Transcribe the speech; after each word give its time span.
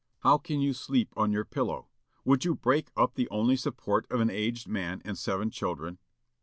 How 0.21 0.39
can 0.39 0.61
you 0.61 0.73
sleep 0.73 1.13
on 1.15 1.31
your 1.31 1.45
pillow? 1.45 1.87
Would 2.25 2.43
you 2.43 2.55
break 2.55 2.89
up 2.97 3.13
the 3.13 3.29
only 3.29 3.55
support 3.55 4.07
of 4.09 4.19
an 4.19 4.31
aged 4.31 4.67
man 4.67 4.99
and 5.05 5.15
seven 5.15 5.51
children?" 5.51 5.99